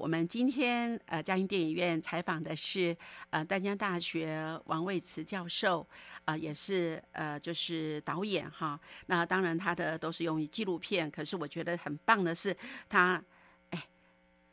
[0.00, 2.96] 我们今天呃，嘉音电影院采访的是
[3.28, 5.86] 呃，丹江大学王卫慈教授，
[6.24, 8.80] 啊，也是呃，就是导演哈。
[9.08, 12.56] 那当然他的都是用于纪录片，可是我觉得很棒的是
[12.88, 13.22] 他，
[13.68, 13.86] 哎，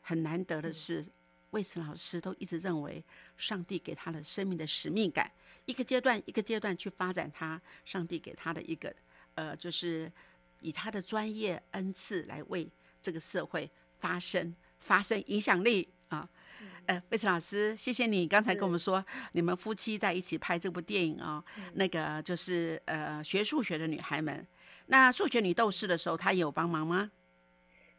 [0.02, 1.02] 很难得的是，
[1.52, 3.02] 卫慈老师都一直认为
[3.38, 5.32] 上帝给他的生命的使命感，
[5.64, 8.94] 一个阶段一个阶段去发展他，上帝给他的一个
[9.34, 10.12] 呃，就是
[10.60, 14.54] 以他的专业恩赐来为这个社会发声。
[14.78, 16.28] 发生影响力啊！
[16.86, 24.46] 呃，魏晨老师，谢谢你刚才跟我们说，你们夫妻在一起拍这部电影啊，那个就是呃学数学的女孩们。
[24.86, 27.10] 那数学女斗士的时候，她有帮忙吗？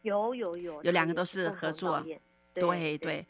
[0.02, 2.04] 有有有，有两个都是合作。
[2.52, 3.26] 对对，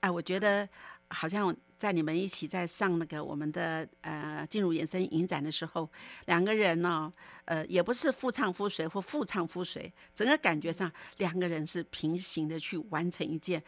[0.00, 0.68] 哎，我觉得
[1.08, 1.56] 好像。
[1.78, 5.90] 在你们一起在上那个我们的呃进入延伸影展的时候，
[6.26, 7.12] 两个人呢，
[7.44, 13.62] 呃，也不是夫唱妇随或妇唱夫随，整个感觉上两个人是平行的去完成一件，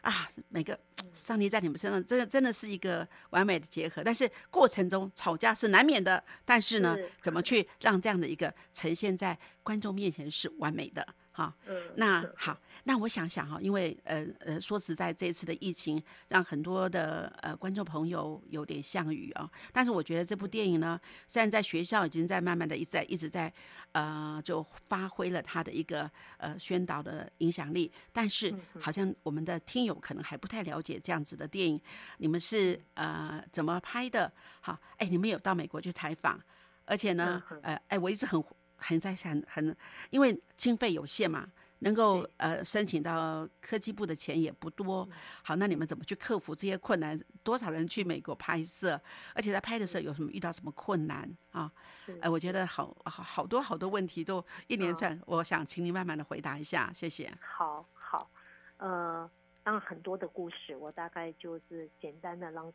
[0.00, 0.78] 啊，每个
[1.14, 4.02] 上帝在你们身上，真的真的是一个完美的结合。
[4.04, 11.06] 但是过程中吵架是难免的，但是呢，怎么去让这样的一个呈现在观众面前是完美的？
[11.34, 11.50] 好，
[11.96, 19.50] 那好，那我想想哈，因为呃呃，说实在，这次的疫情让很多的呃观众朋友有点项羽啊。
[19.72, 23.50] 但是我觉得这部电影呢，虽然在学校已经在慢慢的一直在一直在
[23.92, 31.80] 呃，就发挥了它的一个呃宣导的影响力，但是好像我们的听友可能还不太了解这样子的电影，
[32.18, 34.30] 你们是呃怎么拍的？
[34.60, 36.38] 好，哎，你们有到美国去采访，
[36.84, 38.44] 而且呢，呃，哎，我一直很。
[38.82, 39.74] 很在想，很
[40.10, 45.08] 因为经费有限嘛，能够呃申请到科技部的钱也不多。
[45.42, 47.18] 好，那你们怎么去克服这些困难？
[47.42, 49.00] 多少人去美国拍摄？
[49.34, 51.72] 而且在拍的时候有什么遇到什么困难啊？
[52.20, 57.32] 哎，我觉得好好好多好多问题都一连串，我想请你慢慢的回答一下，谢谢。
[57.40, 58.30] 好好，
[58.76, 59.28] 呃，
[59.62, 62.72] 当然很多的故事，我大概就是简单的让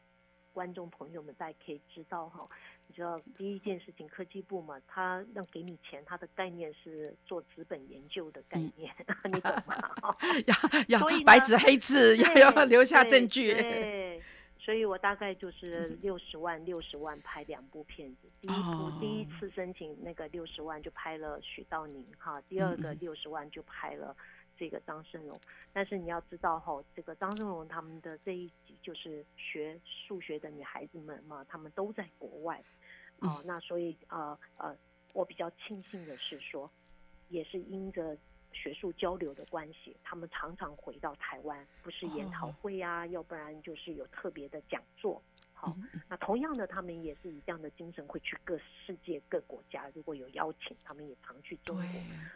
[0.51, 2.47] 观众朋友们大家可以知道哈。
[2.87, 8.93] 你知道第一件事情，科技部嘛，他要给你钱，他的概念是做资本研究的概念，
[9.25, 10.15] 你懂吗？
[10.47, 13.53] 要要白纸黑字，要要留下证据。
[13.53, 14.21] 对，
[14.57, 18.29] 所以我大概就是六十万，六十万拍两部片子。
[18.41, 24.15] 第一部第一次申请那个六十万就拍了许道宁哈，第二个六十万就拍了。
[24.59, 25.39] 这个张胜荣，
[25.71, 32.59] 但是你要知道哈，这个张胜荣他们的这一集就是学数学的女孩子们嘛，他们都在国外，
[33.19, 34.75] 哦，那所以呃呃，
[35.13, 36.69] 我比较庆幸的是说，
[37.29, 38.17] 也是因着
[38.51, 45.21] 学术交流的关系，他们常常回到台湾，不是研讨会啊，要不然就是有特别的讲座。
[45.59, 45.75] 好，
[46.07, 51.85] 那同样的，他们也是以这样的精神会去各世界各国家，如果有邀请，他们也常去中国。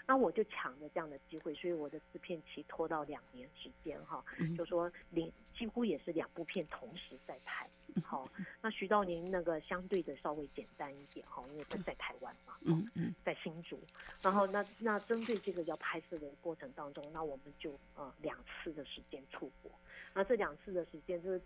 [0.07, 4.25] 那我就抢着这样的机会，所以我的制片期拖到两年时间哈，
[4.57, 7.69] 就说两几乎也是两部片同时在拍。
[8.03, 8.27] 好，
[8.59, 13.79] 那徐道宁那个相对的稍微简单一点哈，因为他在台湾嘛，嗯嗯，在新竹。
[14.23, 19.71] 然后那那针对这个要拍摄的过程当中，那我们就呃两次的时间出国。
[20.13, 21.41] 那这两次的时间，就是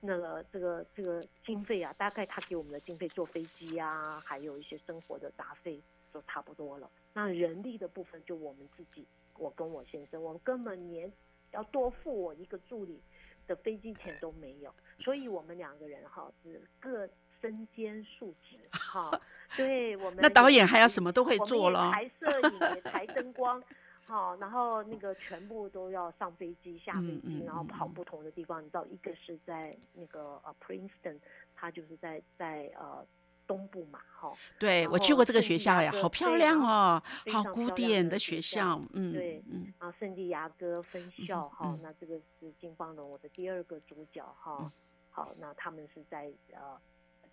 [0.00, 5.80] 那个这个这个经费啊，大概他给我们的经费坐飞机啊，还有一些生活的杂费
[6.14, 6.88] 就差不多了。
[7.12, 9.04] 那人力的部分，就我们自己，
[9.38, 11.10] 我跟我先生，我们根本连
[11.52, 13.00] 要多付我一个助理
[13.46, 17.08] 的飞机钱都没有，所以我们两个人哈是各
[17.40, 19.10] 身兼数职哈。
[19.56, 23.62] 对我们那导演还要什么都会做了，台摄影、台灯光。
[24.06, 28.62] 好，然后那个全部都要上飞机、下飞机，然后跑不同的地方。
[28.62, 31.18] 你知道，一个是在那个呃 Princeton，
[31.56, 33.04] 它就是在在呃
[33.48, 34.32] 东部嘛，哈。
[34.60, 37.02] 对，我去过这个学校呀，好漂亮哦，
[37.32, 38.80] 好古典的学校。
[38.92, 39.74] 嗯，对，嗯。
[39.80, 44.72] 然后圣地亚哥分校，哈，那这个是金光荣，我的第二个主角，哈。
[45.10, 46.80] 好，那他们是在呃。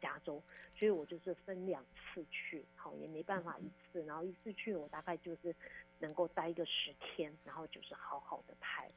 [0.02, 0.44] 加州，
[0.76, 5.56] 所以我就是分两次去，好也没办法一次，然后一次去我大概就是
[6.04, 8.92] 能够待一个十天，然后就是好好的拍，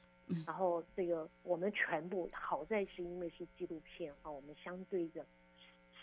[0.45, 5.25] 然后这个我们全部好在是因为是纪录片啊，我们相对的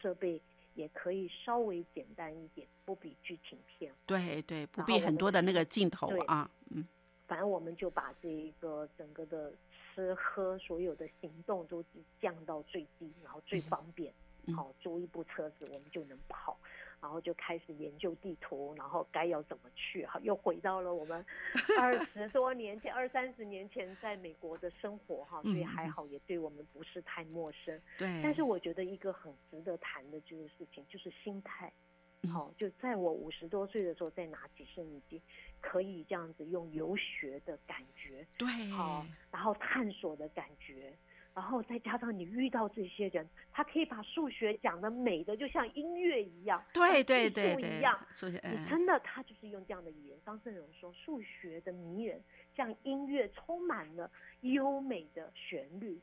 [0.01, 0.41] 设备
[0.75, 6.87] 也可以稍微简单一点，不比剧情片，对对，不必很多的那个镜头啊，嗯，
[7.27, 9.51] 反正我们就把这一个整个的
[9.93, 11.83] 吃喝所有的行动都
[12.21, 14.13] 降到最低，然后最方便。
[14.53, 16.57] 好，租一部车子，我们就能跑，
[17.03, 21.25] 然后就开始研究地图，然后该要怎么去，哈，又回到了我们
[21.77, 27.77] 二十多年前、二三十年前在美国的生活，哈，所以还好，也对我们不是太陌生。
[27.97, 28.07] 对。
[28.23, 31.69] 但是我觉得一个很值得谈的这个事情，就是心态。
[32.31, 35.21] 好，就在我五十多岁的时候，再拿起摄影机，
[35.59, 40.93] 可以这样子用游学的感觉，对，好，然后探索的感觉。
[41.33, 47.99] 然后再加上你遇到这些人，他可以把数学讲的美的就像音乐一样，对对对一样。
[48.21, 50.19] 你真的他就是用这样的语言。
[50.23, 52.23] 张胜荣说，数学的迷人
[52.55, 54.09] 像音乐，充满了
[54.41, 55.99] 优美的旋律。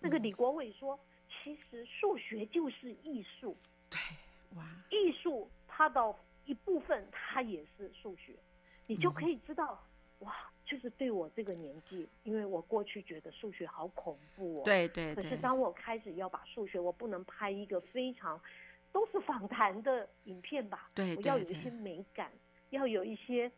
[0.00, 3.56] 那个李国伟说，其实数学就是艺术。
[3.88, 3.98] 对，
[4.56, 6.14] 哇，艺术它的
[6.44, 8.34] 一部分，它也是数学，
[8.86, 9.82] 你就可以知道，
[10.18, 10.34] 哇。
[10.74, 14.62] 就是对我这个年纪，因为我过去觉得数学好恐怖哦。
[14.64, 15.22] 对对对。
[15.22, 18.40] 可是当我开始要把数学，我不能拍一个非常
[18.90, 20.90] 都是访谈的影片吧？
[20.92, 21.14] 对。
[21.14, 22.32] 我要有一些美感，
[22.70, 23.48] 要有一些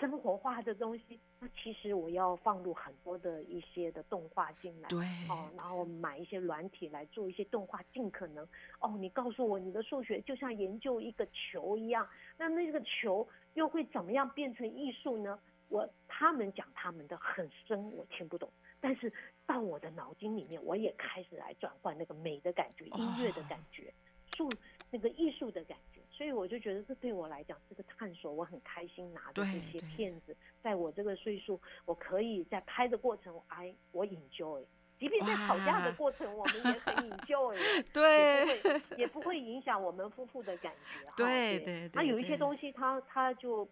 [0.00, 1.20] 生活化的东西。
[1.38, 4.88] 那其实我要放入很多的一些的动画进来。
[4.88, 5.06] 对。
[5.28, 8.44] 哦，然后买一些软体来做一些动画，尽可能
[8.80, 8.96] 哦。
[8.98, 15.38] 你告诉我，你的数学就像研究一个球一样，那那个球又会怎么样变成艺术呢？
[15.68, 18.50] 我他们讲他们的很深，我听不懂。
[18.80, 19.12] 但是
[19.46, 23.92] 到我的脑筋里面，我也开始来转换那个美的感觉、音乐的感觉、
[24.36, 24.48] 术
[24.90, 26.00] 那个艺术的感觉。
[26.10, 34.64] 所以我就觉得这对我来讲是个探索，我很开心拿着这些片子，在我这个岁数，我可以在拍的过程，I 我 enjoy，
[34.98, 41.10] 即便在吵架的过程，我们也很 enjoy，对，也不会也不会影响我们夫妇的感觉。
[41.16, 43.66] 对对，那有一些东西，他他就。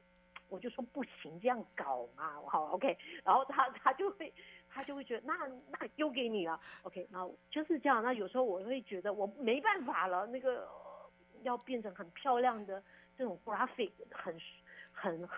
[0.52, 4.30] 我就说不行，这样搞嘛，好，OK，然后他他就会
[4.68, 5.34] 他就会觉得那
[5.70, 8.02] 那丢给你了，OK，然后就是这样。
[8.02, 10.68] 那有时候我会觉得我没办法了，那个
[11.42, 12.82] 要变成很漂亮的
[13.16, 14.38] 这种 graphic，很
[14.92, 15.28] 很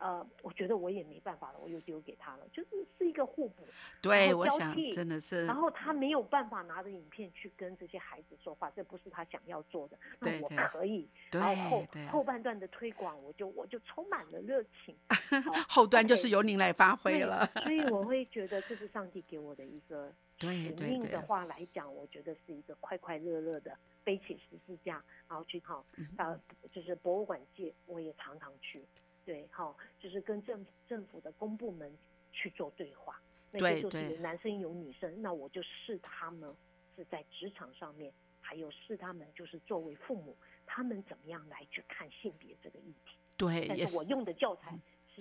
[0.00, 3.62] 呃，我觉得我也没办法了，我又丢给他了，就是是一个互补。
[4.00, 5.44] 对，我想真的是。
[5.44, 9.98] 然后他没有办法拿着影片去跟这些孩子说话，这不是他想要做的。
[10.18, 11.06] 那我可以。
[11.30, 14.96] 然后后后半段的推广，我就我就充满了热情。
[15.68, 17.46] 后端就是由您来发挥了。
[17.62, 25.84] 所以我 会觉得这是上帝给我的一个 使命的话来讲，我觉得是一个快快乐乐的背起十字架，然后去好
[26.16, 26.34] 到
[26.72, 28.82] 就是博物馆界，我也常常去。
[29.30, 31.96] 对，好，就是跟政政府的公部门
[32.32, 33.22] 去做对话，
[33.52, 36.52] 那些就是有男生有女生，那我就试他们
[36.96, 43.16] 是在职场上面，还有试他们就是作为父母，他们怎么样来去看性别这个议题。
[43.36, 44.76] 对，但是我用的教材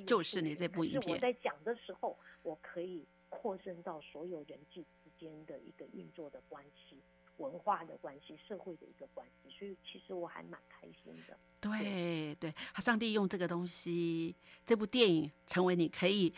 [0.07, 6.97] 就是你这部影片，我在讲的时候，我可以扩伸到所有人际之间的一个运作的关系。
[7.39, 11.35] 文化的关系，社会的一个关系，所以其实我还蛮开心的。
[11.59, 14.35] 对对，上帝用这个东西，
[14.65, 16.33] 这部电影成为你可以，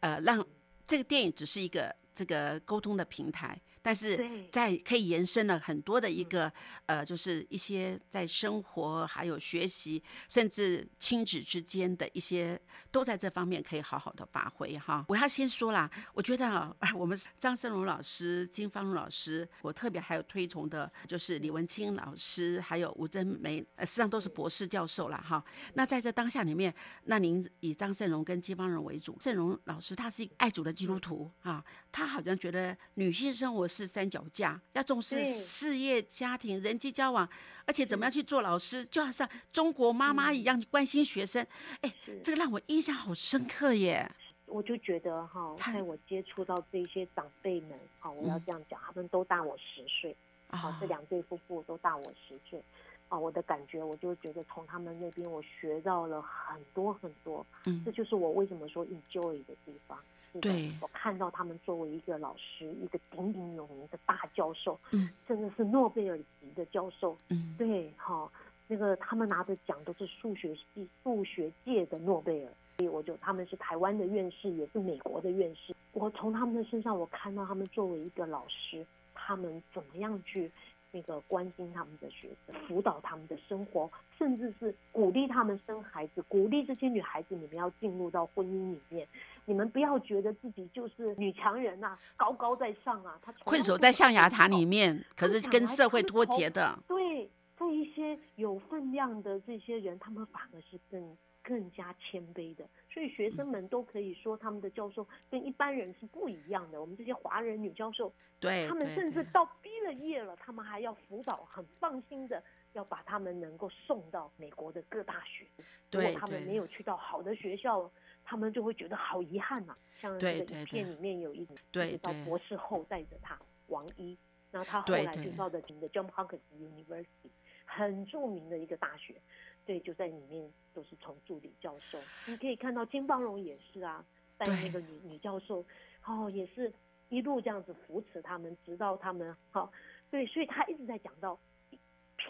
[0.00, 0.46] 呃，让
[0.86, 3.60] 这个电影只是一个这个沟通的平台。
[3.82, 6.50] 但是在可以延伸了很多的一个
[6.86, 12.58] 呃，就是一些在生活还有学习，甚至亲子之间的一些，
[12.92, 15.04] 都在这方面可以好好的发挥哈。
[15.08, 25.44] 我要先说啦，我觉得啊， 我们张胜荣老师、金芳荣老师，我特别还有推崇的，就是李文清老师，还有吴珍梅，呃，实际上都是博士教授了哈。
[25.74, 26.72] 那在这当下里面，
[27.06, 33.71] 那您以张胜荣跟金芳荣为主，胜荣老师他是一个爱主的基督徒啊，他好像觉得女性生活。
[33.72, 37.26] 是三脚架，要重视事业、家庭、人际交往，
[37.64, 41.46] 而且怎么样去做老师，就好像中国妈妈一样关心学生。
[41.80, 41.92] 哎，
[42.22, 44.06] 这个让我印象好深刻耶！
[44.44, 50.14] 我就觉得哈，在我接触到这些长辈们，哈，我要这样讲，他们都大我十岁，
[50.48, 52.62] 啊，这两对夫妇都大我十岁，
[53.08, 59.98] 啊，我的感觉，我就觉得从他们那边我学到了很多很多，嗯，这就是我为什么说 enjoy 的地方。
[60.40, 68.30] 对，我看到他们作为一个老师，一个鼎鼎有名的大教授，嗯，甚至是诺贝尔级的教授，嗯，对，哈，
[68.66, 75.74] 那个他们拿的奖都是数学系、数学界的诺贝尔，所以我就他们是台湾的院士，也是美国的院士。
[75.92, 80.50] 我从他们的身上，我看到他们作为一个老师，他们怎么样去
[80.90, 89.06] 那个关心他们的学生，辅导他们的生活，甚至是鼓励他们生孩子，鼓励这些女孩子，你们要进入到婚姻里面。
[89.44, 93.18] 你们不要觉得自己就是女强人呐，高高在上啊！
[93.20, 96.78] 他困守在象牙塔里面，可是跟社会脱节的。
[96.86, 97.28] 对，
[97.58, 102.64] 这一些有分量的这些人，他们反而是更更加谦卑的。
[102.88, 106.80] 所以学生们都可以说，他们的教授跟一般人是不一样的。
[106.80, 112.40] 我们这些华人女教授，对，他们甚至到毕了业了，他们还要辅导，很放心的
[112.74, 115.44] 要把他们能够送到美国的各大学。
[115.90, 117.90] 如果他们没有去到好的学校。
[118.24, 124.16] 他们就会觉得好遗憾呐，像这个影片里面有一对到博士后带着他王一，
[124.50, 127.30] 然后他后来就到的的 John Hopkins University
[127.64, 129.20] 很著名的一个大学，
[129.64, 131.98] 对，就在里面都是从助理教授。
[132.26, 134.04] 你可以看到金邦荣也是啊，
[134.36, 135.64] 带那个女女教授，
[136.04, 136.72] 哦，也是
[137.08, 139.72] 一路这样子扶持他们，直到他们好，
[140.10, 141.38] 对，所以他一直在讲到。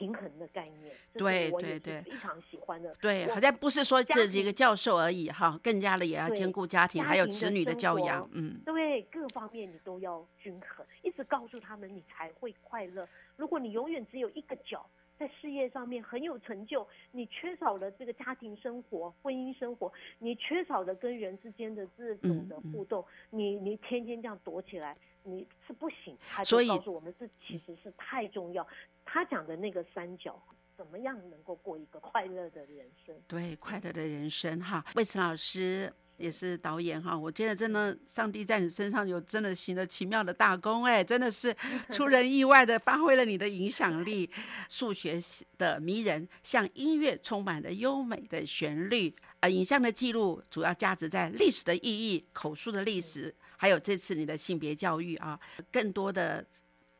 [0.03, 2.93] 平衡的概念，对对对，非常喜欢的。
[3.01, 13.09] 对，好像不是说这一个教授而已哈，更加的也要兼顾家庭，还有子女的教养，嗯，对，各方面你都要均衡，一直告诉他们，你才会快乐。
[13.37, 14.85] 如果你永远只有一个角，
[15.23, 26.18] 在事业上面很有成就，你缺少了这个家庭生活、婚姻生活，你缺少了跟人之间的这种的互动，你你天天这样躲起来，你是不行。
[26.29, 28.66] 他就告诉我们，这其实是太重要。
[29.05, 30.43] 他讲的那个三角，
[30.77, 33.14] 怎么样能够过一个快乐的人生？
[33.29, 34.85] 对，快乐的人生哈。
[34.97, 35.93] 魏晨老师
[36.23, 41.55] 也是导演哈，我觉得真的，上帝在你身上有真的行了奇妙的大功哎，真的是
[41.91, 44.31] 出人意外的发挥了你的影响力。
[44.68, 45.20] 数学
[45.59, 49.12] 的迷人，像音乐充满了优美的旋律。
[49.41, 55.39] 呃，影像的记录主要价值在历史的意义、口述的历史，还有这次你的性别教育啊，
[55.73, 56.47] 更多的。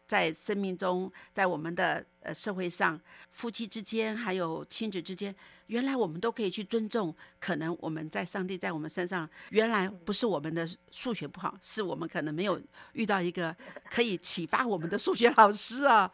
[0.05, 3.01] 在生命中，在我们的呃社会上，
[3.31, 5.35] 夫妻之间还有亲子之间。
[5.68, 12.61] 原来我们都可以去尊重，可能我们在上帝在我们身上，原来不是我们的数学不好，是我们可能没有
[12.93, 13.57] 遇到一个
[13.89, 16.11] 可以启发我们的数学老师啊。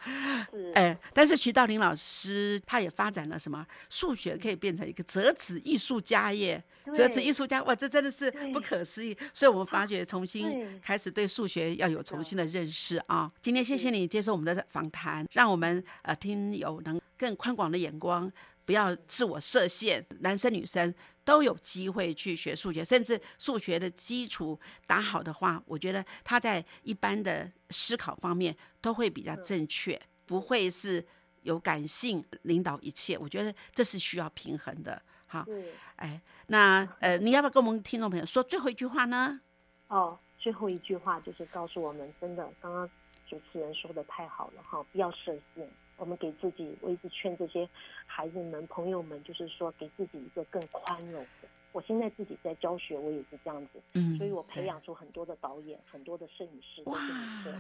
[0.74, 3.66] 哎，但是徐道林老师他也发展了什么？
[3.88, 6.62] 数学可以变成一个折纸艺术家耶！
[6.94, 9.16] 折纸艺术家哇，这真的是不可思议。
[9.34, 13.30] 所以我们发觉重新开始对数学要有重新的认识啊。
[13.42, 18.30] 今天谢谢你接受我们的访谈，让我们呃听友能更宽广的眼光。
[18.64, 20.94] 不要自我设限，男生女生
[21.24, 31.02] 都有机会去学数学，甚至数学的基础打好的话，我觉得他在一般的思考方面都会比较正确，不会是
[31.44, 33.16] 有感性领导一切。
[33.16, 35.00] 我觉得这是需要平衡的。
[35.26, 35.46] 好，
[35.96, 39.40] 哎，那呃，你要不要跟我们听众朋友说最后一句话呢？
[39.86, 42.86] 哦，最后一句话就是告诉我们，真的，刚刚
[43.26, 45.66] 主持人说的太好了哈，不要设限。
[45.98, 47.68] 我们给自己，我一直劝这些
[48.06, 51.48] 孩子们、朋友们，就是说给自己一个更宽容的。
[51.72, 57.52] 我现在自己在教学，我也是这样子，嗯，所以我培养出很多的导演、很多的摄影师都是女生。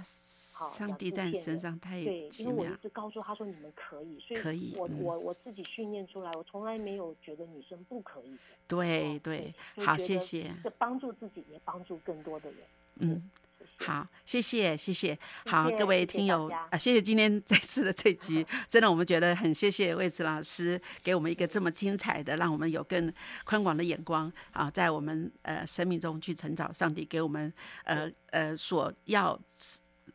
[0.58, 8.34] 好，上帝在你身上太对，因为我一直告诉他说你们可以，所以我我我自己训练出来，我从来没有觉得女生不可以。
[8.66, 10.54] 对对，好，谢谢。
[10.64, 12.60] 这帮助自己，也帮助更多的人。
[13.00, 13.30] 嗯。
[13.78, 15.18] 好，谢谢谢谢。
[15.46, 23.12] 好，各位听友啊，谢谢今天 这次的这集， 真的我们觉得很谢谢魏慈老师给我们一个这么精彩的，让我们有更
[23.44, 26.72] 宽广的眼光啊，在我们呃生命中去成长。
[26.74, 27.52] 上帝给我们
[27.84, 29.40] 呃呃所要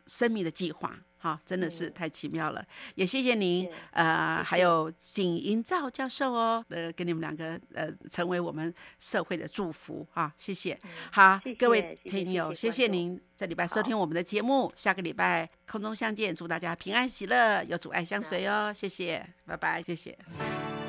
[0.08, 0.98] 生命的计划。
[1.24, 2.62] 好，真的是太奇妙了，
[2.96, 10.78] 也谢谢您，呃，还有景营造教授哦，呃，跟你们两个呃，成为我们社会的祝福啊，谢谢。
[11.14, 20.83] 好，各位听友，谢谢您这礼拜收听我们的节目，下个礼拜空中相见，祝大家平安喜乐，有阻碍相随哦，谢谢，拜拜，谢谢。